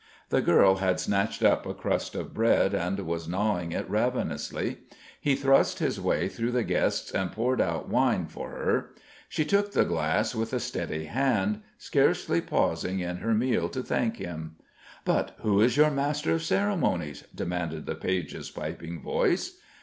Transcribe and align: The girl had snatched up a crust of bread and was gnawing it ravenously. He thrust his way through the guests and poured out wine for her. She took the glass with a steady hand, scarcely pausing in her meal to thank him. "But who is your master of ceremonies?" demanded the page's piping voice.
The 0.29 0.41
girl 0.41 0.77
had 0.77 0.99
snatched 0.99 1.43
up 1.43 1.67
a 1.67 1.75
crust 1.75 2.15
of 2.15 2.33
bread 2.33 2.73
and 2.73 3.01
was 3.01 3.27
gnawing 3.27 3.71
it 3.71 3.87
ravenously. 3.87 4.79
He 5.19 5.35
thrust 5.35 5.77
his 5.77 6.01
way 6.01 6.27
through 6.27 6.53
the 6.53 6.63
guests 6.63 7.11
and 7.11 7.31
poured 7.31 7.61
out 7.61 7.87
wine 7.87 8.25
for 8.25 8.49
her. 8.49 8.93
She 9.29 9.45
took 9.45 9.73
the 9.73 9.85
glass 9.85 10.33
with 10.33 10.53
a 10.53 10.59
steady 10.59 11.05
hand, 11.05 11.61
scarcely 11.77 12.41
pausing 12.41 12.99
in 12.99 13.17
her 13.17 13.35
meal 13.35 13.69
to 13.69 13.83
thank 13.83 14.17
him. 14.17 14.55
"But 15.05 15.35
who 15.41 15.61
is 15.61 15.77
your 15.77 15.91
master 15.91 16.31
of 16.33 16.41
ceremonies?" 16.41 17.25
demanded 17.35 17.85
the 17.85 17.93
page's 17.93 18.49
piping 18.49 19.03
voice. 19.03 19.59